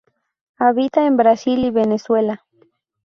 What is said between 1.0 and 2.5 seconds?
en Brasil y Venezuela.